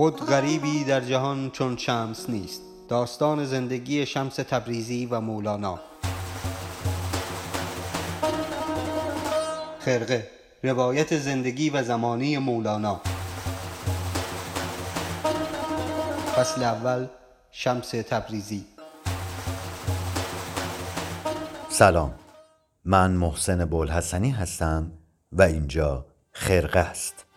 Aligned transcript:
خود 0.00 0.26
غریبی 0.26 0.84
در 0.84 1.00
جهان 1.00 1.50
چون 1.50 1.76
شمس 1.76 2.30
نیست. 2.30 2.62
داستان 2.88 3.44
زندگی 3.44 4.06
شمس 4.06 4.34
تبریزی 4.34 5.06
و 5.06 5.20
مولانا. 5.20 5.80
خرقه 9.78 10.30
روایت 10.62 11.18
زندگی 11.18 11.70
و 11.70 11.82
زمانی 11.82 12.38
مولانا. 12.38 13.00
فصل 16.36 16.62
اول 16.62 17.06
شمس 17.50 17.90
تبریزی. 17.90 18.64
سلام. 21.68 22.14
من 22.84 23.10
محسن 23.10 23.64
بولحسنی 23.64 24.30
هستم 24.30 24.92
و 25.32 25.42
اینجا 25.42 26.06
خرقه 26.32 26.80
است. 26.80 27.29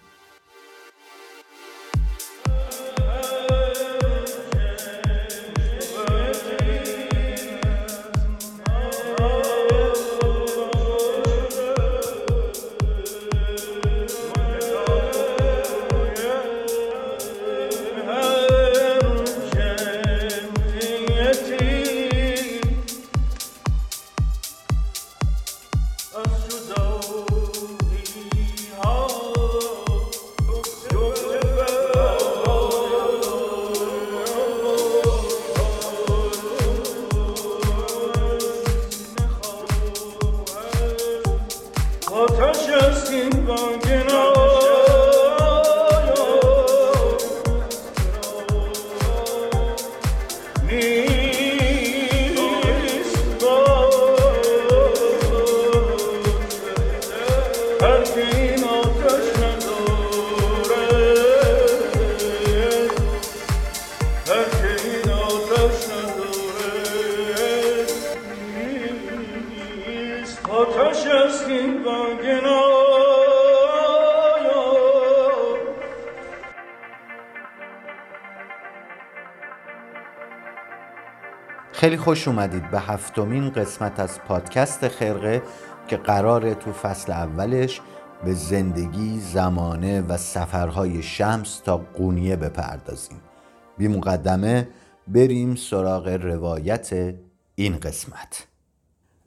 gonna 43.45 44.12
خیلی 81.83 81.97
خوش 81.97 82.27
اومدید 82.27 82.71
به 82.71 82.79
هفتمین 82.79 83.49
قسمت 83.49 83.99
از 83.99 84.19
پادکست 84.19 84.87
خرقه 84.87 85.41
که 85.87 85.97
قراره 85.97 86.55
تو 86.55 86.73
فصل 86.73 87.11
اولش 87.11 87.81
به 88.25 88.33
زندگی، 88.33 89.19
زمانه 89.19 90.01
و 90.01 90.17
سفرهای 90.17 91.03
شمس 91.03 91.59
تا 91.59 91.77
قونیه 91.77 92.35
بپردازیم. 92.35 93.21
بی 93.77 93.87
مقدمه 93.87 94.67
بریم 95.07 95.55
سراغ 95.55 96.07
روایت 96.07 97.15
این 97.55 97.77
قسمت. 97.77 98.47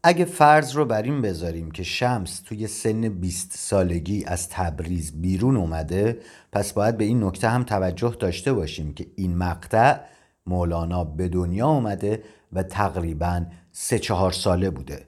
اگه 0.03 0.25
فرض 0.25 0.77
رو 0.77 0.85
بر 0.85 1.03
این 1.03 1.23
بذاریم 1.23 1.71
که 1.71 1.83
شمس 1.83 2.41
توی 2.41 2.67
سن 2.67 3.09
20 3.09 3.53
سالگی 3.53 4.25
از 4.25 4.49
تبریز 4.49 5.21
بیرون 5.21 5.57
اومده 5.57 6.19
پس 6.53 6.73
باید 6.73 6.97
به 6.97 7.05
این 7.05 7.25
نکته 7.25 7.49
هم 7.49 7.63
توجه 7.63 8.17
داشته 8.21 8.53
باشیم 8.53 8.95
که 8.95 9.07
این 9.17 9.37
مقطع 9.37 9.99
مولانا 10.47 11.05
به 11.05 11.29
دنیا 11.29 11.69
اومده 11.69 12.23
و 12.53 12.63
تقریبا 12.63 13.47
سه 13.73 13.99
چهار 13.99 14.33
ساله 14.33 14.71
بوده. 14.71 15.07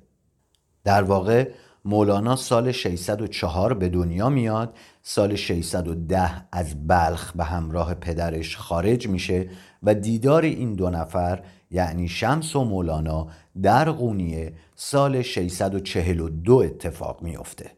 در 0.84 1.02
واقع 1.02 1.50
مولانا 1.84 2.36
سال 2.36 2.72
604 2.72 3.74
به 3.74 3.88
دنیا 3.88 4.28
میاد 4.28 4.76
سال 5.02 5.36
610 5.36 6.48
از 6.52 6.86
بلخ 6.86 7.32
به 7.32 7.44
همراه 7.44 7.94
پدرش 7.94 8.56
خارج 8.56 9.08
میشه 9.08 9.50
و 9.82 9.94
دیدار 9.94 10.42
این 10.42 10.74
دو 10.74 10.90
نفر 10.90 11.42
یعنی 11.70 12.08
شمس 12.08 12.56
و 12.56 12.64
مولانا 12.64 13.28
در 13.62 13.90
قونیه 13.90 14.52
سال 14.74 15.22
642 15.22 16.54
اتفاق 16.54 17.22
میافته 17.22 17.70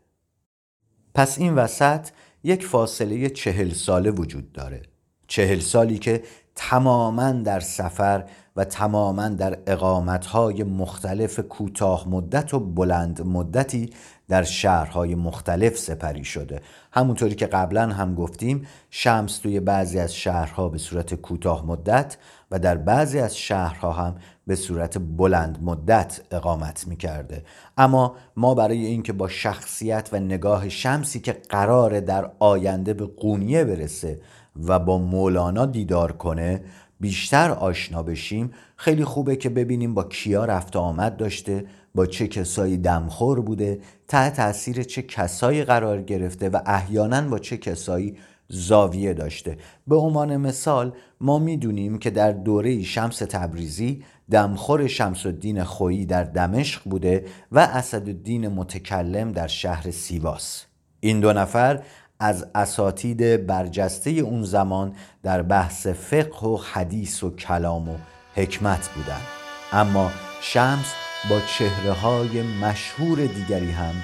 پس 1.14 1.38
این 1.38 1.54
وسط 1.54 2.08
یک 2.44 2.66
فاصله 2.66 3.30
چهل 3.30 3.72
ساله 3.72 4.10
وجود 4.10 4.52
داره. 4.52 4.82
چهل 5.26 5.58
سالی 5.58 5.98
که 5.98 6.22
تماما 6.54 7.32
در 7.32 7.60
سفر 7.60 8.24
و 8.56 8.64
تماما 8.64 9.28
در 9.28 9.58
اقامتهای 9.66 10.62
مختلف 10.62 11.40
کوتاه 11.40 12.08
مدت 12.08 12.54
و 12.54 12.60
بلند 12.60 13.26
مدتی 13.26 13.90
در 14.28 14.42
شهرهای 14.42 15.14
مختلف 15.14 15.78
سپری 15.78 16.24
شده. 16.24 16.60
همونطوری 16.92 17.34
که 17.34 17.46
قبلا 17.46 17.88
هم 17.88 18.14
گفتیم 18.14 18.66
شمس 18.90 19.38
توی 19.38 19.60
بعضی 19.60 19.98
از 19.98 20.14
شهرها 20.14 20.68
به 20.68 20.78
صورت 20.78 21.14
کوتاه 21.14 21.66
مدت 21.66 22.16
و 22.50 22.58
در 22.58 22.76
بعضی 22.76 23.18
از 23.18 23.36
شهرها 23.36 23.92
هم 23.92 24.14
به 24.46 24.56
صورت 24.56 24.98
بلند 24.98 25.58
مدت 25.62 26.20
اقامت 26.30 26.86
می 26.86 26.96
کرده 26.96 27.44
اما 27.76 28.14
ما 28.36 28.54
برای 28.54 28.86
اینکه 28.86 29.12
با 29.12 29.28
شخصیت 29.28 30.08
و 30.12 30.20
نگاه 30.20 30.68
شمسی 30.68 31.20
که 31.20 31.32
قراره 31.32 32.00
در 32.00 32.30
آینده 32.38 32.94
به 32.94 33.06
قونیه 33.06 33.64
برسه 33.64 34.20
و 34.56 34.78
با 34.78 34.98
مولانا 34.98 35.66
دیدار 35.66 36.12
کنه 36.12 36.64
بیشتر 37.00 37.50
آشنا 37.50 38.02
بشیم. 38.02 38.50
خیلی 38.76 39.04
خوبه 39.04 39.36
که 39.36 39.48
ببینیم 39.48 39.94
با 39.94 40.04
کیا 40.04 40.44
رفت 40.44 40.76
آمد 40.76 41.16
داشته 41.16 41.64
با 41.94 42.06
چه 42.06 42.28
کسایی 42.28 42.76
دمخور 42.76 43.40
بوده 43.40 43.80
تحت 44.08 44.36
تاثیر 44.36 44.82
چه 44.82 45.02
کسایی 45.02 45.64
قرار 45.64 46.02
گرفته 46.02 46.48
و 46.48 46.60
احیانا 46.66 47.28
با 47.28 47.38
چه 47.38 47.56
کسایی 47.56 48.16
زاویه 48.48 49.14
داشته. 49.14 49.56
به 49.86 49.96
عنوان 49.96 50.36
مثال 50.36 50.92
ما 51.20 51.38
می‌دونیم 51.38 51.98
که 51.98 52.10
در 52.10 52.32
دوره 52.32 52.82
شمس 52.82 53.18
تبریزی 53.18 54.04
دمخور 54.30 54.86
شمس 54.86 55.26
الدین 55.26 55.64
خویی 55.64 56.06
در 56.06 56.24
دمشق 56.24 56.82
بوده 56.84 57.24
و 57.52 57.58
اسدالدین 57.58 58.48
متکلم 58.48 59.32
در 59.32 59.46
شهر 59.46 59.90
سیواس. 59.90 60.64
این 61.00 61.20
دو 61.20 61.32
نفر 61.32 61.82
از 62.20 62.46
اساتید 62.54 63.46
برجسته 63.46 64.10
اون 64.10 64.42
زمان 64.42 64.94
در 65.22 65.42
بحث 65.42 65.86
فقه 65.86 66.46
و 66.46 66.56
حدیث 66.56 67.22
و 67.22 67.36
کلام 67.36 67.88
و 67.88 67.96
حکمت 68.34 68.88
بودند 68.88 69.26
اما 69.72 70.10
شمس 70.40 70.94
با 71.30 71.40
چهره 71.40 71.92
های 71.92 72.42
مشهور 72.42 73.18
دیگری 73.18 73.70
هم 73.70 73.94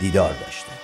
دیدار 0.00 0.32
داشته. 0.32 0.75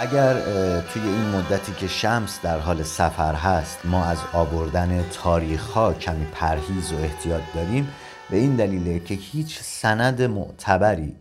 اگر 0.00 0.34
توی 0.80 1.02
این 1.02 1.24
مدتی 1.24 1.72
که 1.72 1.86
شمس 1.86 2.40
در 2.42 2.58
حال 2.58 2.82
سفر 2.82 3.34
هست 3.34 3.78
ما 3.86 4.04
از 4.04 4.18
آوردن 4.32 5.04
تاریخ 5.12 5.70
ها 5.70 5.94
کمی 5.94 6.26
پرهیز 6.32 6.92
و 6.92 6.96
احتیاط 6.96 7.42
داریم 7.54 7.88
به 8.30 8.36
این 8.36 8.56
دلیله 8.56 9.00
که 9.00 9.14
هیچ 9.14 9.58
سند 9.62 10.22
معتبری 10.22 11.16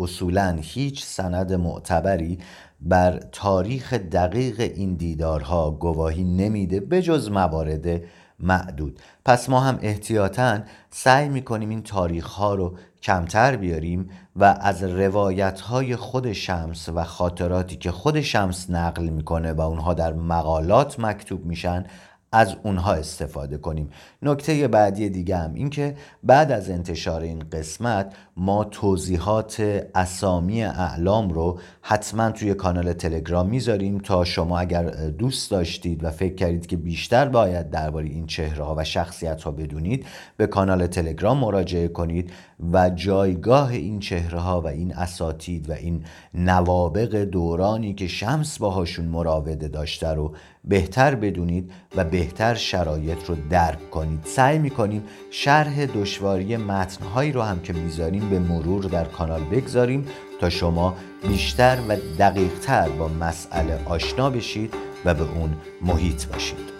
اصولا 0.00 0.58
هیچ 0.60 1.04
سند 1.04 1.52
معتبری 1.52 2.38
بر 2.80 3.20
تاریخ 3.32 3.92
دقیق 3.94 4.60
این 4.60 4.94
دیدارها 4.94 5.70
گواهی 5.70 6.24
نمیده 6.24 6.80
به 6.80 7.02
جز 7.02 7.30
موارد 7.30 8.00
معدود. 8.40 9.00
پس 9.24 9.48
ما 9.48 9.60
هم 9.60 9.78
احتیاطا 9.82 10.58
سعی 10.90 11.28
می‌کنیم 11.28 11.68
این 11.68 11.82
تاریخ 11.82 12.26
ها 12.26 12.54
رو 12.54 12.78
کمتر 13.02 13.56
بیاریم 13.56 14.10
و 14.36 14.44
از 14.60 14.82
روایت 14.82 15.60
های 15.60 15.96
خود 15.96 16.32
شمس 16.32 16.88
و 16.88 17.04
خاطراتی 17.04 17.76
که 17.76 17.90
خود 17.90 18.20
شمس 18.20 18.70
نقل 18.70 19.08
می‌کنه 19.08 19.52
و 19.52 19.60
اونها 19.60 19.94
در 19.94 20.12
مقالات 20.12 21.00
مکتوب 21.00 21.46
میشن 21.46 21.84
از 22.32 22.56
اونها 22.62 22.92
استفاده 22.92 23.58
کنیم. 23.58 23.90
نکته 24.22 24.68
بعدی 24.68 25.08
دیگه 25.08 25.36
هم 25.36 25.54
این 25.54 25.70
که 25.70 25.96
بعد 26.22 26.52
از 26.52 26.70
انتشار 26.70 27.20
این 27.20 27.44
قسمت 27.52 28.14
ما 28.40 28.64
توضیحات 28.64 29.60
اسامی 29.94 30.64
اعلام 30.64 31.30
رو 31.30 31.58
حتما 31.82 32.30
توی 32.30 32.54
کانال 32.54 32.92
تلگرام 32.92 33.48
می‌ذاریم 33.48 33.98
تا 33.98 34.24
شما 34.24 34.58
اگر 34.58 34.82
دوست 35.10 35.50
داشتید 35.50 36.04
و 36.04 36.10
فکر 36.10 36.34
کردید 36.34 36.66
که 36.66 36.76
بیشتر 36.76 37.28
باید 37.28 37.70
درباره 37.70 38.06
این 38.06 38.26
چهره 38.26 38.64
ها 38.64 38.74
و 38.78 38.84
شخصیت 38.84 39.42
ها 39.42 39.50
بدونید 39.50 40.06
به 40.36 40.46
کانال 40.46 40.86
تلگرام 40.86 41.38
مراجعه 41.38 41.88
کنید 41.88 42.32
و 42.72 42.90
جایگاه 42.90 43.70
این 43.70 43.98
چهره 43.98 44.38
ها 44.38 44.60
و 44.60 44.66
این 44.66 44.94
اساتید 44.94 45.70
و 45.70 45.72
این 45.72 46.04
نوابق 46.34 47.16
دورانی 47.16 47.94
که 47.94 48.06
شمس 48.06 48.58
باهاشون 48.58 49.04
مراوده 49.04 49.68
داشته 49.68 50.08
رو 50.08 50.34
بهتر 50.64 51.14
بدونید 51.14 51.72
و 51.96 52.04
بهتر 52.04 52.54
شرایط 52.54 53.24
رو 53.26 53.36
درک 53.50 53.90
کنید. 53.90 54.20
سعی 54.24 54.58
می‌کنیم 54.58 55.02
شرح 55.30 55.86
دشواری 55.86 56.56
متنهایی 56.56 57.32
رو 57.32 57.42
هم 57.42 57.60
که 57.60 57.72
می‌ذاریم 57.72 58.27
به 58.30 58.38
مرور 58.38 58.82
در 58.84 59.04
کانال 59.04 59.44
بگذاریم 59.44 60.06
تا 60.40 60.50
شما 60.50 60.94
بیشتر 61.28 61.78
و 61.88 61.96
دقیقتر 62.18 62.88
با 62.88 63.08
مسئله 63.08 63.80
آشنا 63.84 64.30
بشید 64.30 64.74
و 65.04 65.14
به 65.14 65.22
اون 65.22 65.56
محیط 65.82 66.26
باشید. 66.26 66.77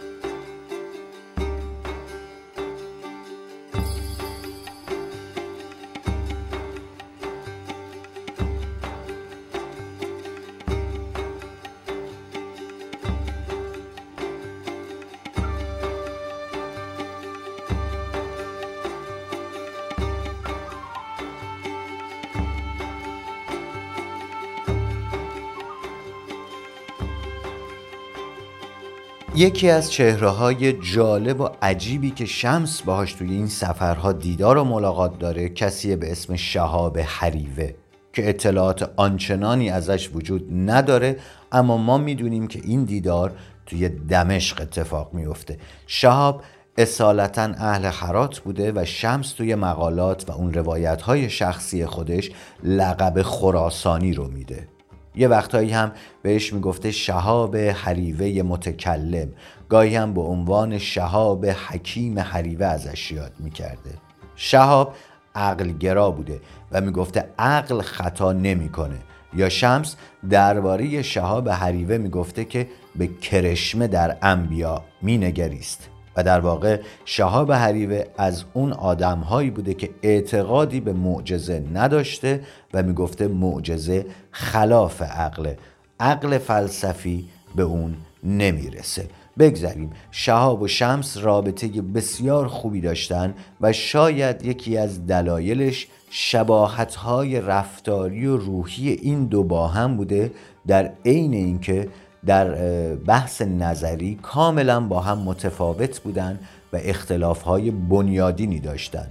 یکی 29.39 29.71
از 29.71 29.93
چهره 29.93 30.29
های 30.29 30.73
جالب 30.73 31.41
و 31.41 31.49
عجیبی 31.63 32.11
که 32.11 32.27
شمس 32.27 32.83
باهاش 32.83 33.13
توی 33.13 33.31
این 33.31 33.47
سفرها 33.47 34.13
دیدار 34.13 34.59
و 34.59 34.65
ملاقات 34.65 35.19
داره 35.19 35.49
کسی 35.49 35.97
به 35.97 36.13
اسم 36.13 36.37
شهاب 36.37 36.99
حریوه 36.99 37.71
که 38.13 38.29
اطلاعات 38.29 38.91
آنچنانی 38.97 39.71
ازش 39.71 40.11
وجود 40.15 40.47
نداره 40.53 41.17
اما 41.53 41.77
ما 41.77 41.99
می‌دونیم 41.99 42.47
که 42.47 42.61
این 42.65 42.85
دیدار 42.85 43.33
توی 43.67 43.89
دمشق 43.89 44.61
اتفاق 44.61 45.15
میفته 45.15 45.59
شهاب 45.87 46.43
اصالتا 46.79 47.43
اهل 47.43 47.87
حرات 47.87 48.39
بوده 48.39 48.73
و 48.73 48.85
شمس 48.85 49.33
توی 49.33 49.55
مقالات 49.55 50.31
و 50.31 50.33
اون 50.33 50.55
روایت 50.55 51.03
های 51.03 51.31
شخصی 51.31 51.87
خودش 51.87 52.31
لقب 52.65 53.23
خراسانی 53.23 54.15
رو 54.15 54.29
میده. 54.29 54.78
یه 55.19 55.29
وقتهایی 55.29 55.71
هم 55.71 55.93
بهش 56.23 56.53
می‌گفته 56.53 56.91
شهاب 56.91 57.57
حریوه 57.57 58.43
متکلم. 58.43 59.29
گاهی 59.69 59.97
هم 59.97 60.15
به 60.15 60.21
عنوان 60.21 60.79
شهاب 60.79 61.47
حکیم 61.47 62.19
حریوه 62.19 62.67
ازش 62.67 63.13
یاد 63.13 63.33
می‌کرده. 63.39 63.91
شهاب 64.37 64.95
عقلگرا 65.35 66.11
بوده 66.11 66.41
و 66.73 66.81
می‌گفته 66.81 67.29
عقل 67.39 67.81
خطا 67.81 68.33
نمی‌کنه. 68.33 68.99
یا 69.37 69.49
شمس 69.49 69.97
درباره 70.31 71.03
شهاب 71.03 71.49
حریوه 71.49 71.99
می‌گفته 71.99 72.45
که 72.45 72.69
به 72.97 73.07
کرشمه 73.07 73.87
در 73.87 74.17
انبیا 74.23 74.85
مینگریست. 75.03 75.89
و 76.19 76.23
در 76.23 76.41
واقع 76.41 76.81
شهاب 77.05 77.53
حریوه 77.53 78.05
از 78.17 78.45
اون 78.55 78.73
آدمهایی 78.73 79.51
بوده 79.51 79.75
که 79.75 79.91
اعتقادی 80.03 80.81
به 80.81 80.93
معجزه 80.93 81.65
نداشته 81.75 82.41
و 82.75 82.83
می‌گفته 82.83 83.29
معجزه 83.29 84.07
خلاف 84.31 85.03
عقله 85.03 85.59
عقل 86.01 86.39
فلسفی 86.39 87.29
به 87.57 87.63
اون 87.63 87.97
نمی‌رسه. 88.25 89.07
بگذاریم 89.39 89.91
شهاب 90.11 90.63
و 90.63 90.69
شمس 90.69 91.17
رابطه 91.17 91.69
بسیار 91.69 92.49
خوبی 92.49 92.81
داشتن 92.81 93.35
و 93.61 93.73
شاید 93.73 94.45
یکی 94.45 94.77
از 94.79 95.07
دلایلش 95.07 95.87
شباهتهای 96.11 97.41
رفتاری 97.41 98.27
و 98.27 98.37
روحی 98.37 98.91
این 98.91 99.25
دو 99.25 99.45
با 99.45 99.69
هم 99.69 99.97
بوده 99.97 100.33
در 100.67 100.91
عین 101.05 101.35
اینکه 101.35 101.89
در 102.27 102.55
بحث 102.97 103.43
نظری 103.43 104.19
کاملا 104.23 104.81
با 104.81 105.01
هم 105.01 105.19
متفاوت 105.19 106.01
بودند 106.01 106.41
و 106.73 106.79
اختلافهای 106.83 107.71
بنیادینی 107.71 108.61
داشتند 108.61 109.11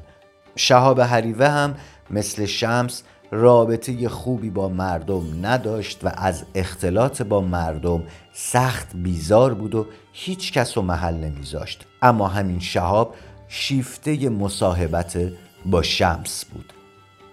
شهاب 0.55 1.01
حریوه 1.01 1.47
هم 1.47 1.75
مثل 2.09 2.45
شمس 2.45 3.03
رابطه 3.31 4.09
خوبی 4.09 4.49
با 4.49 4.69
مردم 4.69 5.45
نداشت 5.45 5.99
و 6.03 6.11
از 6.17 6.43
اختلاط 6.55 7.21
با 7.21 7.41
مردم 7.41 8.03
سخت 8.33 8.95
بیزار 8.95 9.53
بود 9.53 9.75
و 9.75 9.85
هیچ 10.13 10.53
کس 10.53 10.77
رو 10.77 10.83
محل 10.83 11.15
نمیذاشت. 11.15 11.85
اما 12.01 12.27
همین 12.27 12.59
شهاب 12.59 13.15
شیفته 13.47 14.29
مصاحبت 14.29 15.17
با 15.65 15.81
شمس 15.81 16.45
بود. 16.45 16.73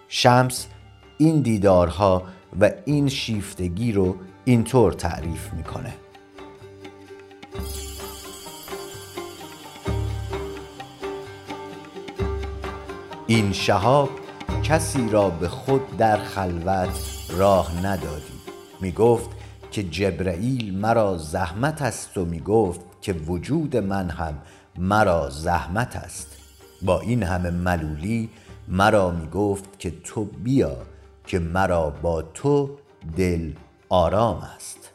شمس 0.09 0.67
این 1.19 1.41
دیدارها 1.41 2.23
و 2.61 2.71
این 2.85 3.09
شیفتگی 3.09 3.93
رو 3.93 4.17
اینطور 4.45 4.93
تعریف 4.93 5.53
می‌کنه. 5.53 5.95
این 13.27 13.53
شهاب 13.53 14.11
کسی 14.63 15.09
را 15.09 15.31
به 15.31 15.49
خود 15.49 15.97
در 15.97 16.17
خلوت 16.17 16.91
راه 17.37 17.87
ندادی. 17.87 18.35
می 18.81 18.93
گفت 18.93 19.31
که 19.71 19.83
جبرئیل 19.83 20.79
مرا 20.79 21.19
زحمت 21.19 21.83
است 21.83 22.19
و 22.19 22.25
می 22.25 22.41
گفت 22.41 22.81
که 23.01 23.13
وجود 23.13 23.77
من 23.77 24.11
هم 24.11 24.39
مرا 24.79 25.31
زحمت 25.31 25.97
است. 25.97 26.37
با 26.83 27.01
این 27.01 27.23
همه 27.23 27.51
ملولی 27.51 28.31
مرا 28.69 29.11
می 29.11 29.27
گفت 29.27 29.79
که 29.79 29.91
تو 30.05 30.25
بیا 30.25 30.77
که 31.27 31.39
مرا 31.39 31.91
با 31.91 32.23
تو 32.23 32.71
دل 33.17 33.53
آرام 33.89 34.37
است. 34.57 34.91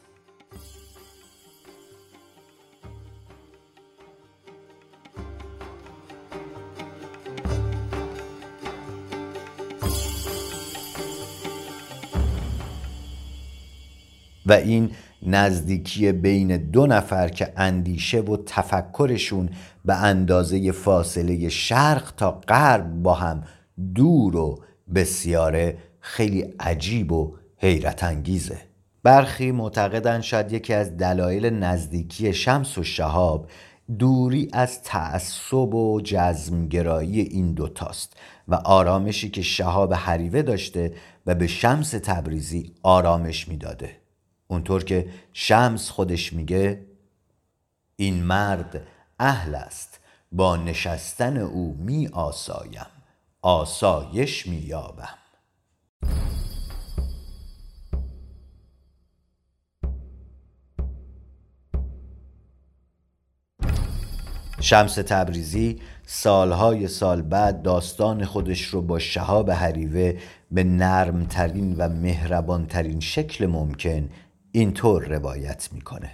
و 14.46 14.52
این 14.52 14.90
نزدیکی 15.22 16.12
بین 16.12 16.56
دو 16.56 16.86
نفر 16.86 17.28
که 17.28 17.52
اندیشه 17.56 18.20
و 18.20 18.36
تفکرشون 18.46 19.48
به 19.84 19.94
اندازه 19.94 20.72
فاصله 20.72 21.48
شرق 21.48 22.12
تا 22.16 22.30
غرب 22.48 23.02
با 23.02 23.14
هم 23.14 23.42
دور 23.94 24.36
و 24.36 24.62
بسیاره 24.94 25.78
خیلی 26.00 26.54
عجیب 26.60 27.12
و 27.12 27.36
حیرت 27.56 28.04
انگیزه 28.04 28.69
برخی 29.02 29.52
معتقدند 29.52 30.20
شاید 30.20 30.52
یکی 30.52 30.74
از 30.74 30.96
دلایل 30.96 31.46
نزدیکی 31.46 32.32
شمس 32.32 32.78
و 32.78 32.84
شهاب 32.84 33.50
دوری 33.98 34.48
از 34.52 34.82
تعصب 34.82 35.74
و 35.74 36.00
جزمگرایی 36.04 37.20
این 37.20 37.52
دوتاست 37.52 38.16
و 38.48 38.54
آرامشی 38.54 39.30
که 39.30 39.42
شهاب 39.42 39.94
حریوه 39.94 40.42
داشته 40.42 40.94
و 41.26 41.34
به 41.34 41.46
شمس 41.46 41.90
تبریزی 41.90 42.74
آرامش 42.82 43.48
می‌داده. 43.48 43.96
اونطور 44.48 44.84
که 44.84 45.08
شمس 45.32 45.90
خودش 45.90 46.32
میگه 46.32 46.86
این 47.96 48.22
مرد 48.22 48.86
اهل 49.18 49.54
است 49.54 50.00
با 50.32 50.56
نشستن 50.56 51.36
او 51.36 51.76
می 51.78 52.08
آسایم 52.08 52.86
آسایش 53.42 54.46
می 54.46 54.56
یابم 54.56 55.14
شمس 64.60 64.94
تبریزی 64.94 65.80
سالهای 66.06 66.88
سال 66.88 67.22
بعد 67.22 67.62
داستان 67.62 68.24
خودش 68.24 68.62
رو 68.62 68.82
با 68.82 68.98
شهاب 68.98 69.50
حریوه 69.50 70.18
به 70.50 70.64
نرمترین 70.64 71.74
و 71.78 71.88
مهربانترین 71.88 73.00
شکل 73.00 73.46
ممکن 73.46 74.08
اینطور 74.52 75.04
روایت 75.04 75.68
می‌کنه. 75.72 76.10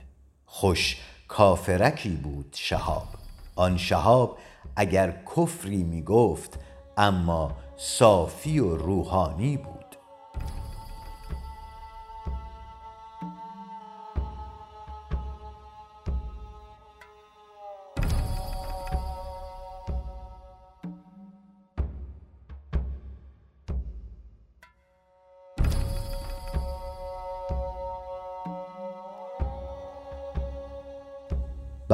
خوش 0.46 0.96
کافرکی 1.28 2.16
بود 2.16 2.54
شهاب. 2.58 3.08
آن 3.56 3.76
شهاب 3.76 4.38
اگر 4.76 5.16
کفری 5.36 5.82
می‌گفت 5.82 6.58
اما 6.96 7.56
صافی 7.76 8.58
و 8.58 8.76
روحانی 8.76 9.56
بود. 9.56 9.75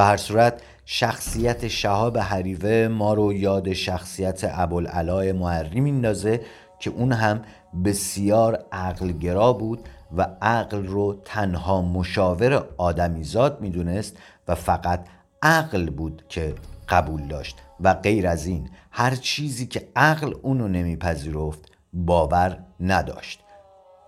به 0.02 0.06
هر 0.06 0.16
صورت 0.16 0.62
شخصیت 0.85 1.68
شهاب 1.68 2.18
حریوه 2.18 2.88
ما 2.88 3.14
رو 3.14 3.32
یاد 3.32 3.73
شخصیت 3.73 4.40
ابوالعلا 4.44 5.32
معری 5.32 5.80
میندازه 5.80 6.40
که 6.78 6.90
اون 6.90 7.12
هم 7.12 7.42
بسیار 7.85 8.64
عقلگرا 8.73 9.52
بود 9.52 9.88
و 10.16 10.26
عقل 10.42 10.87
رو 10.87 11.21
تنها 11.25 11.82
مشاور 11.82 12.64
آدمیزاد 12.78 13.61
می‌دونست 13.61 14.16
و 14.49 14.54
فقط 14.54 15.06
عقل 15.42 15.90
بود 15.90 16.25
که 16.28 16.54
قبول 16.88 17.28
داشت. 17.28 17.56
و 17.80 17.94
غیر 17.94 18.28
از 18.28 18.47
این 18.47 18.71
هر 18.90 19.14
چیزی 19.14 19.66
که 19.66 19.88
عقل 19.97 20.35
اونو 20.42 20.68
نمیپذیرفت 20.68 21.73
باور 21.92 22.59
نداشت. 22.80 23.40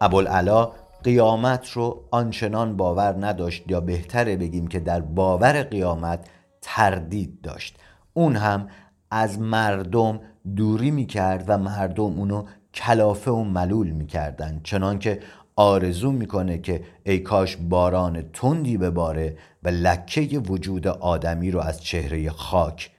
ابوالعلا 0.00 0.70
قیامت 1.04 1.70
رو 1.70 2.04
آنچنان 2.11 2.76
باور 2.76 3.26
نداشت 3.26 3.64
یا 3.68 3.80
بهتره 3.80 4.37
بگیم 4.37 4.66
که 4.66 4.80
در 4.80 5.00
باور 5.00 5.62
قیامت 5.62 6.28
تردید 6.62 7.40
داشت. 7.40 7.76
اون 8.12 8.37
هم 8.37 8.68
از 9.11 9.38
مردم 9.38 10.20
دوری 10.56 10.90
می‌کرد 10.90 11.44
و 11.49 11.58
مردم 11.58 12.04
اونو 12.04 12.44
کلافه 12.75 13.30
و 13.30 13.44
ملول 13.44 13.90
می‌کردن. 13.90 14.61
چنان 14.64 14.99
که 14.99 15.20
آرزو 15.56 16.12
می‌کنه 16.12 16.58
که 16.58 16.84
ای 17.04 17.18
کاش 17.18 17.56
باران 17.56 18.23
تندی 18.32 18.76
بباره 18.76 19.37
و 19.62 19.68
لکه 19.68 20.38
وجود 20.38 20.87
آدمی 20.87 21.50
رو 21.50 21.61
از 21.61 21.82
چهره 21.82 22.30
خاک 22.30 22.90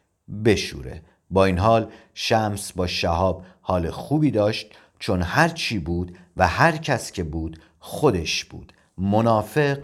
بشوره. 0.45 1.01
با 1.29 1.45
این 1.45 1.57
حال 1.57 1.87
شمس 2.13 2.71
با 2.71 2.87
شهاب 2.87 3.45
حال 3.61 3.89
خوبی 3.89 4.31
داشت 4.31 4.67
چون 4.99 5.21
هر 5.21 5.49
چی 5.49 5.79
بود 5.79 6.17
و 6.37 6.47
هر 6.47 6.77
کس 6.77 7.11
که 7.11 7.23
بود 7.23 7.59
خودش 7.87 8.45
بود. 8.45 8.73
منافق 8.97 9.77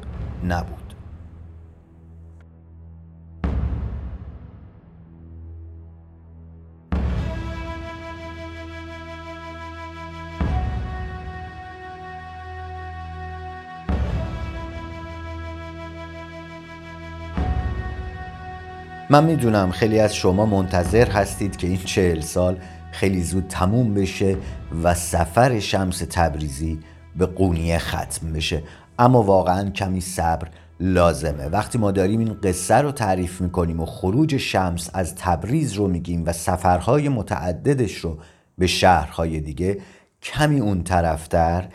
نبود. 0.43 0.93
من 19.09 19.23
می‌دونم 19.23 19.71
خیلی 19.71 19.99
از 19.99 20.15
شما 20.15 20.45
منتظر 20.45 21.11
هستید 21.11 21.55
که 21.55 21.67
این 21.67 21.77
چهل 21.77 22.19
سال 22.19 22.57
خیلی 22.91 23.23
زود 23.23 23.47
تموم 23.47 23.93
بشه 23.93 24.37
و 24.83 24.93
سفر 24.93 25.59
شمس 25.59 25.97
تبریزی 26.09 26.79
به 27.15 27.25
قونیه 27.25 27.77
ختم 27.77 28.33
بشه. 28.33 28.63
اما 28.99 29.23
واقعا 29.23 29.69
کمی 29.69 30.01
صبر 30.01 30.47
لازمه. 30.79 31.45
وقتی 31.45 31.77
ما 31.77 31.91
داریم 31.91 32.19
این 32.19 32.33
قصه 32.43 32.75
رو 32.75 32.91
تعریف 32.91 33.41
می‌کنیم 33.41 33.79
و 33.79 33.85
خروج 33.85 34.37
شمس 34.37 34.89
از 34.93 35.15
تبریز 35.15 35.73
رو 35.73 35.87
میگیم 35.87 36.23
و 36.25 36.33
سفرهای 36.33 37.09
متعددش 37.09 37.95
رو 37.97 38.17
به 38.57 38.67
شهرهای 38.67 39.39
دیگه 39.39 39.77
کمی 40.21 40.59
اون 40.59 40.83
طرفتر 40.83 41.69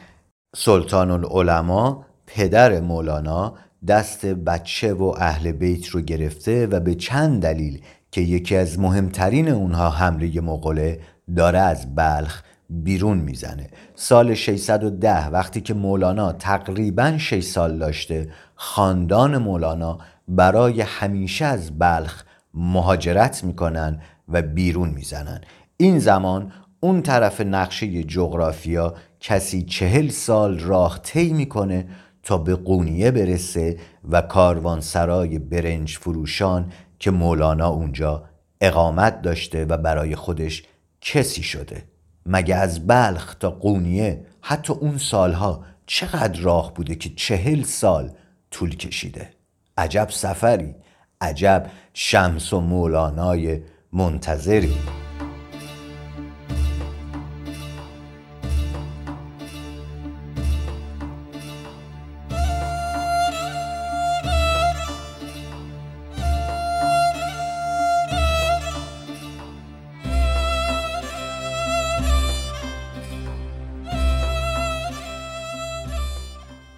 سلطان 0.57 1.11
العلماء 1.11 2.03
پدر 2.27 2.81
مولانا 2.81 3.55
دست 3.89 4.27
بچه 4.27 4.93
و 4.93 5.15
اهل 5.19 5.53
بیت 5.53 5.87
رو 5.87 6.01
گرفته 6.01 6.67
و 6.67 6.81
به 6.81 6.95
چند 6.95 7.43
دلیل 7.43 7.83
که 8.11 8.21
یکی 8.21 8.57
از 8.57 8.79
مهمترین 8.79 9.49
اونها 9.49 9.91
حمله 9.91 10.41
مغوله 10.41 11.01
داره 11.37 11.59
از 11.59 11.95
بلخ 11.95 12.43
بیرون 12.71 13.19
می‌زنه. 13.19 13.71
سال 13.95 14.35
610 14.35 15.29
وقتی 15.29 15.61
که 15.61 15.75
مولانا 15.75 16.33
تقریبا 16.33 17.19
6 17.19 17.45
سال 17.45 17.79
داشته 17.79 18.29
خاندان 18.55 19.39
مولانا 19.39 19.99
برای 20.29 20.81
همیشه 20.81 21.45
از 21.45 21.79
بلخ 21.79 22.25
مهاجرت 22.55 23.45
می‌کنن 23.45 24.01
و 24.29 24.43
بیرون 24.43 24.89
می‌زنن. 24.89 25.41
این 25.77 25.99
زمان 25.99 26.53
اون 26.81 27.03
طرف 27.03 27.41
نقشه 27.41 28.03
جغرافیا 28.03 28.95
کسی 29.21 29.63
چهل 29.63 30.09
سال 30.09 30.59
راه 30.59 31.01
طی 31.03 31.33
می‌کنه 31.33 31.89
تا 32.23 32.39
به 32.39 32.55
قونیه 32.55 33.11
برسه 33.11 33.77
و 34.11 34.21
کاروانسرای 34.23 35.39
برنج 35.39 35.97
فروشان 35.97 36.73
که 36.99 37.11
مولانا 37.11 37.69
اونجا 37.69 38.25
اقامت 38.61 39.23
داشته 39.23 39.65
و 39.65 39.77
برای 39.77 40.15
خودش 40.15 40.65
کسی 41.01 41.43
شده. 41.43 41.85
مگه 42.27 42.57
از 42.57 42.87
بلخ 42.87 43.35
تا 43.35 43.51
قونیه 43.51 44.27
حتی 44.41 44.73
اون 44.73 44.99
سالها 44.99 45.65
چقدر 45.87 46.41
راه 46.41 46.75
بوده 46.75 46.95
که 46.95 47.11
چهل 47.17 47.63
سال 47.63 48.11
طول 48.51 48.77
کشیده؟ 48.77 49.31
عجب 49.79 50.09
سفری 50.11 50.75
عجب 51.21 51.67
شمس 51.95 52.53
و 52.53 52.61
مولانای 52.61 53.61
منتظری. 53.93 55.06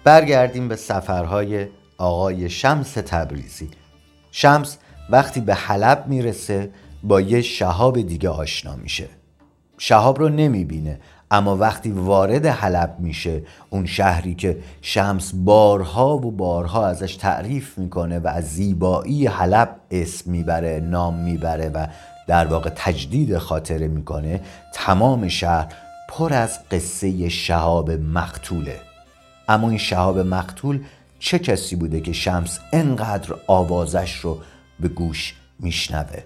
برگردیم 0.09 0.67
به 0.67 0.75
سفرهای 0.75 1.67
آقای 1.97 2.49
شمس 2.49 2.93
تبریزی. 2.93 3.69
شمس 4.31 4.77
وقتی 5.09 5.41
به 5.41 5.55
حلب 5.55 6.03
می‌رسه 6.07 6.71
با 7.03 7.21
یه 7.21 7.41
شهاب 7.41 8.01
دیگه 8.01 8.29
آشنا 8.29 8.75
میشه. 8.75 9.07
شهاب 9.77 10.19
رو 10.19 10.29
نمی‌بینه 10.29 10.99
اما 11.31 11.57
وقتی 11.57 11.91
وارد 11.91 12.45
حلب 12.45 12.95
میشه 12.99 13.43
اون 13.69 13.85
شهری 13.85 14.35
که 14.35 14.57
شمس 14.81 15.31
بارها 15.35 16.17
و 16.17 16.31
بارها 16.31 16.87
ازش 16.87 17.15
تعریف 17.15 17.77
می‌کنه 17.77 18.19
و 18.19 18.27
از 18.27 18.45
زیبایی 18.45 19.27
حلب 19.27 19.75
اسم 19.91 20.31
می‌بره 20.31 20.79
نام 20.79 21.15
می‌بره 21.15 21.69
و 21.69 21.87
در 22.27 22.45
واقع 22.45 22.69
تجدید 22.75 23.37
خاطره 23.37 23.87
می‌کنه 23.87 24.41
تمام 24.73 25.27
شهر 25.27 25.73
پر 26.09 26.33
از 26.33 26.59
قصه 26.71 27.29
شهاب 27.29 27.91
مقتوله. 27.91 28.88
اما 29.49 29.69
این 29.69 29.77
شهاب 29.77 30.19
مقتول 30.19 30.83
چه 31.19 31.39
کسی 31.39 31.75
بوده 31.75 32.01
که 32.01 32.13
شمس 32.13 32.59
انقدر 32.73 33.35
آوازش 33.47 34.15
رو 34.15 34.39
به 34.79 34.87
گوش 34.87 35.35
میشنوه؟ 35.59 36.23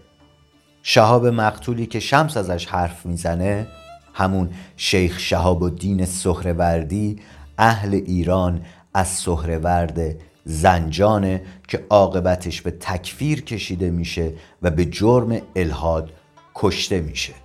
شهاب 0.84 1.28
مقتولی 1.28 1.86
که 1.86 2.00
شمس 2.00 2.38
ازش 2.38 2.66
حرف 2.66 3.06
می‌زنه 3.06 3.68
همون 4.14 4.50
شیخ 4.78 5.20
شهاب 5.20 5.62
و 5.62 5.70
دین 5.70 6.06
سهروردی 6.06 7.20
اهل 7.58 7.94
ایران 7.94 8.66
از 8.94 9.08
سهرورد 9.08 10.00
زنجانه 10.46 11.42
که 11.68 11.86
عاقبتش 11.90 12.62
به 12.62 12.72
تکفیر 12.72 13.42
کشیده 13.42 13.90
میشه 13.90 14.34
و 14.62 14.72
به 14.72 14.86
جرم 14.86 15.42
الهاد 15.56 16.12
کشته 16.56 17.02
میشه. 17.02 17.43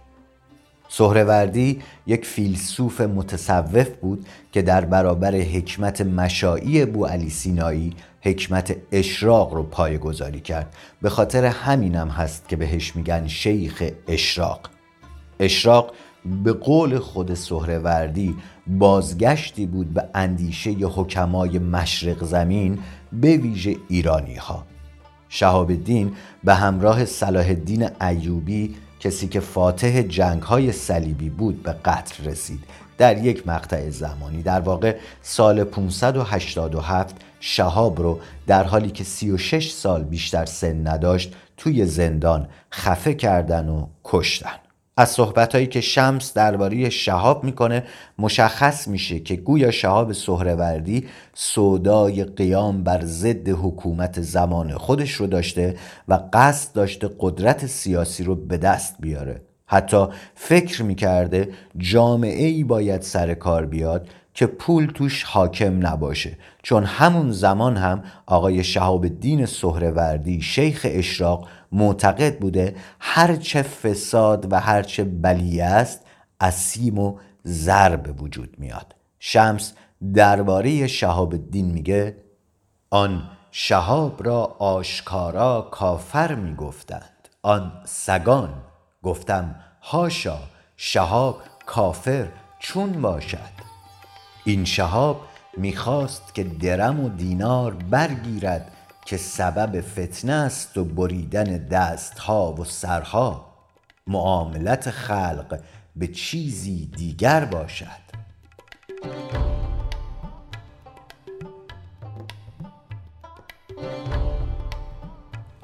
سهروردی 0.88 1.80
یک 2.07 2.26
فیلسوف 2.26 3.00
متصوف 3.00 3.88
بود 3.88 4.26
که 4.52 4.62
در 4.62 4.85
برابر 4.85 5.35
حکمت 5.35 6.00
مشایی 6.00 6.85
بو 6.85 7.07
علی 7.07 7.30
سینایی 7.30 7.95
حکمت 8.21 8.76
اشراق 8.92 9.54
رو 9.54 9.99
گذاری 9.99 10.40
کرد. 10.40 10.75
به 11.02 11.11
خاطر 11.11 11.45
همینم 11.45 12.09
هست 12.09 12.49
که 12.49 12.57
بهش 12.57 12.97
میگن 12.97 13.26
شیخ 13.26 13.90
اشراق. 14.09 14.61
اشراق 15.40 15.92
به 16.45 16.52
قول 16.52 16.99
خود 16.99 17.35
سهروردی 17.35 18.37
بازگشتی 18.66 19.66
بود 19.66 19.95
به 19.95 20.04
اندیشه 20.14 20.71
حکمای 20.71 21.59
مشرق 21.59 22.25
زمین 22.25 22.78
به 23.12 23.37
ویژه 23.37 23.76
ایرانی 23.88 24.35
ها 24.35 24.64
شهاب 25.28 25.71
الدین 25.71 26.12
به 26.45 26.54
همراه 26.54 27.04
صلاح 27.04 27.47
الدین 27.47 27.88
ایوبی 28.00 28.75
کسی 29.00 29.28
که 29.28 29.40
فاتح 29.40 30.02
جنگ 30.02 30.43
های 30.43 30.73
صلیبی 30.73 31.31
بود 31.31 31.62
به 31.62 31.73
قتل 31.73 32.25
رسید. 32.25 32.61
در 32.99 33.19
یک 33.19 33.47
مقطع 33.47 33.90
زمانی 33.90 34.43
در 34.43 34.61
واقع 34.61 34.97
سال 35.23 35.64
587 35.64 37.17
شهاب 37.40 38.02
رو 38.02 38.21
در 38.47 38.64
حالی 38.64 38.90
که 38.90 39.05
36 39.05 39.71
سال 39.71 40.05
بیشتر 40.05 40.45
سن 40.45 40.88
نداشت 40.88 41.35
توی 41.57 41.87
زندان 41.87 42.49
خفه 42.73 43.14
کردن 43.14 43.69
و 43.69 43.87
کشتن. 44.05 44.68
از 44.99 45.11
صحبتهایی 45.11 45.67
که 45.67 45.81
شمس 45.81 46.33
درباره 46.33 46.90
شهاب 46.90 47.45
می‌کنه 47.45 47.85
مشخص 48.19 48.88
میشه 48.88 49.21
که 49.21 49.37
گویا 49.37 49.71
شهاب 49.71 50.12
سهروردی 50.12 51.07
سودای 51.35 52.25
قیام 52.25 52.83
بر 52.83 53.00
ضد 53.05 53.49
حکومت 53.49 54.21
زمان 54.21 54.73
خودش 54.73 55.12
رو 55.12 55.26
داشته 55.26 55.76
و 56.09 56.21
قصد 56.33 56.73
داشته 56.73 57.11
قدرت 57.21 57.67
سیاسی 57.67 58.25
رو 58.25 58.35
به 58.35 58.57
دست 58.57 58.95
بیاره. 59.00 59.43
حتی 59.67 60.07
فکر 60.35 60.83
می‌کرده 60.83 61.49
جامعه 61.76 62.47
ای 62.47 62.64
باید 62.64 63.02
سر 63.02 63.35
کار 63.35 63.67
بیاد 63.67 64.09
که 64.38 64.47
پول 64.47 64.87
توش 64.87 65.25
حاکم 65.25 65.87
نباشه. 65.87 66.38
چون 66.62 66.85
همون 66.85 67.33
زمان 67.33 67.76
هم 67.76 68.04
آقای 68.26 68.64
شهاب 68.64 69.02
الدین 69.02 69.47
سهروردی 69.47 70.42
شیخ 70.42 70.87
اشراق 70.90 71.49
معتقد 71.73 72.38
بوده 72.38 72.76
هرچه 73.00 73.62
فساد 73.62 74.52
و 74.52 74.61
هرچه 74.61 75.04
بلیه 75.04 75.64
است 75.64 76.07
از 76.40 76.54
سیم 76.54 76.99
و 76.99 77.18
زر 77.42 77.99
وجود 78.18 78.54
میاد. 78.59 78.95
شمس 79.18 79.73
درباره 80.14 80.87
شهاب 80.87 81.35
الدین 81.35 81.71
میگه 81.71 82.16
آن 82.90 83.23
شهاب 83.50 84.26
را 84.26 84.45
آشکارا 84.59 85.68
کافر 85.71 86.35
می‌گفتند. 86.35 87.28
آن 87.42 87.73
سگان 87.85 88.54
گفتم 89.02 89.57
هاشا 89.83 90.38
شهاب 90.76 91.38
کافر 91.66 92.28
چون 92.59 92.92
باشد. 92.92 93.58
این 94.49 94.64
شهاب 94.64 95.21
می‌خواست 95.57 96.35
که 96.35 96.45
درم 96.45 97.00
و 97.05 97.09
دینار 97.09 97.75
برگیرد 97.75 98.73
که 99.07 99.17
سبب 99.17 99.81
فتنه 99.81 100.33
است 100.33 100.78
و 100.78 100.85
بریدن 100.85 101.45
دستها 101.45 102.52
و 102.52 102.64
سرها. 102.64 103.47
معاملت 104.07 104.90
خلق 104.90 105.61
به 105.97 106.07
چیزی 106.07 106.90
دیگر 106.97 107.45
باشد. 107.45 108.09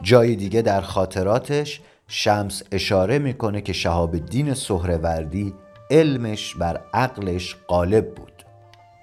جای 0.02 0.36
دیگه 0.36 0.62
در 0.62 0.80
خاطراتش 0.80 1.80
شمس 2.08 2.62
اشاره 2.72 3.18
می‌کنه 3.18 3.60
که 3.60 3.72
شهاب 3.72 4.14
الدین 4.14 4.54
سهروردی 4.54 5.54
علمش 5.90 6.54
بر 6.54 6.80
عقلش 6.94 7.56
غالب 7.68 8.14
بود. 8.14 8.33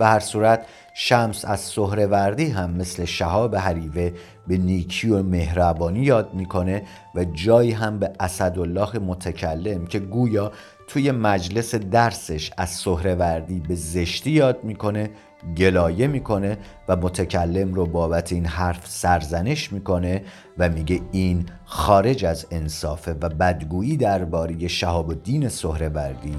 به 0.02 0.08
هر 0.08 0.20
صورت 0.20 0.66
شمس 0.94 1.46
از 1.46 1.60
سهروردی 1.60 2.50
هم 2.50 2.72
مثل 2.72 3.06
شهاب 3.06 3.56
حریوه 3.56 4.12
به 4.48 4.58
نیکی 4.58 5.10
و 5.10 5.24
مهربانی 5.24 6.00
یاد 6.00 6.34
می‌کنه 6.34 6.84
و 7.16 7.26
جایی 7.26 7.72
هم 7.72 8.00
به 8.00 8.12
اسدالله 8.20 9.00
متکلم 9.00 9.86
که 9.86 10.00
گویا 10.00 10.52
توی 10.88 11.12
مجلس 11.12 11.76
درسش 11.76 12.52
از 12.58 12.70
سهروردی 12.70 13.60
به 13.60 13.76
زشتی 13.76 14.32
یاد 14.32 14.64
می‌کنه 14.64 15.10
گلایه 15.58 16.08
می‌کنه 16.08 16.58
و 16.88 16.96
متکلم 16.96 17.74
رو 17.74 17.86
بابت 17.86 18.34
این 18.34 18.46
حرف 18.46 18.88
سرزنش 18.88 19.74
می‌کنه 19.74 20.24
و 20.58 20.70
میگه 20.70 21.00
این 21.12 21.46
خارج 21.66 22.26
از 22.26 22.46
انصافه 22.52 23.12
و 23.12 23.30
بدگویی 23.30 23.98
درباره 23.98 24.68
شهاب 24.68 25.10
الدین 25.10 25.50
سهروردی 25.50 26.36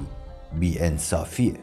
بی 0.59 0.79
انصافیه 0.79 1.53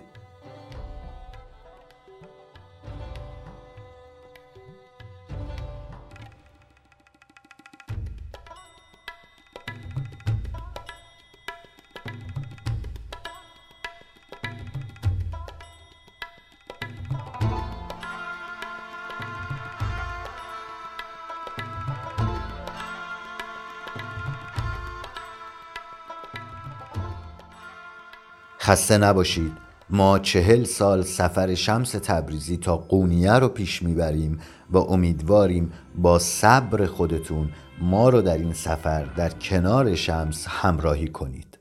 خسته 28.71 28.99
نباشید. 28.99 29.53
ما 29.91 30.19
چهل 30.19 30.65
سال 30.65 31.03
سفر 31.03 31.55
شمس 31.55 31.91
تبریزی 31.91 32.57
تا 32.57 32.77
قونیه 32.77 33.33
رو 33.33 33.49
پیش 33.49 33.83
می‌بریم 33.83 34.41
و 34.71 34.79
امیدواریم 34.79 35.73
با 35.99 36.19
صبر 36.19 36.87
خودتون 36.87 37.49
ما 37.81 38.09
رو 38.09 38.23
در 38.23 38.39
این 38.39 38.53
سفر 38.53 39.05
در 39.05 39.29
کنار 39.29 39.95
شمس 39.95 40.47
همراهی 40.49 41.09
کنید. 41.09 41.59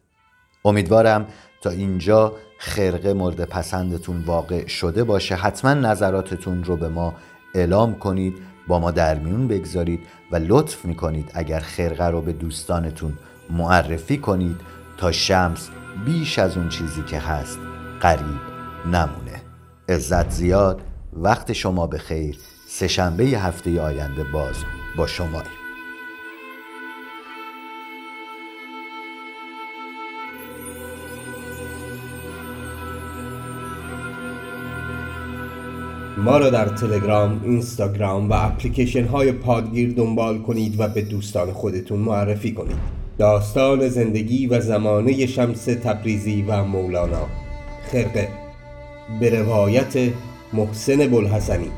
امیدوارم 0.66 1.26
تا 1.62 1.70
اینجا 1.70 2.34
خرقه 2.60 3.14
مورد 3.14 3.46
پسندتون 3.46 4.24
واقع 4.26 4.68
شده 4.68 5.04
باشه. 5.04 5.36
حتما 5.36 5.74
نظراتتون 5.74 6.64
رو 6.64 6.78
به 6.78 6.90
ما 6.90 7.14
اعلام 7.56 7.96
کنید 7.96 8.38
با 8.68 8.80
ما 8.80 8.92
در 8.92 9.20
میون 9.20 9.48
بگذارید 9.48 10.00
و 10.32 10.36
لطف 10.36 10.86
می‌کنید 10.86 11.32
اگر 11.34 11.60
خرقه 11.60 12.08
رو 12.08 12.22
به 12.22 12.34
دوستانتون 12.34 13.14
معرفی 13.50 14.18
کنید 14.18 14.58
تا 14.98 15.12
شمس 15.12 15.70
بیش 16.06 16.40
از 16.40 16.58
اون 16.58 16.70
چیزی 16.70 17.02
که 17.02 17.20
هست 17.20 17.60
قریب 18.02 18.40
نمونه. 18.86 19.42
عزت 19.90 20.30
زیاد. 20.30 20.82
وقت 21.14 21.54
شما 21.54 21.88
به 21.88 21.98
خیر. 21.98 22.38
سهشنبه 22.68 23.24
هفته 23.24 23.82
آینده 23.82 24.24
باز 24.24 24.56
با 24.98 25.08
شما 25.08 25.42
ما 36.18 36.38
را 36.38 36.50
در 36.50 36.66
تلگرام، 36.66 37.42
اینستاگرام 37.44 38.30
و 38.30 38.34
اپلیکیشن 38.34 39.06
های 39.06 39.32
پادگیر 39.32 39.94
دنبال 39.94 40.40
کنید 40.40 40.80
و 40.80 40.88
به 40.88 41.02
دوستان 41.02 41.54
خودتون 41.54 42.00
معرفی 42.00 42.54
کنید. 42.54 42.99
داستان 43.20 43.90
زندگی 43.90 44.48
و 44.48 44.62
زمانه 44.62 45.26
شمس 45.26 45.66
تبریزی 45.66 46.42
و 46.48 46.64
مولانا. 46.64 47.28
خرقه. 47.92 48.28
به 49.20 49.40
روایت 49.40 50.12
محسن 50.54 51.08
بلحسنی 51.08 51.72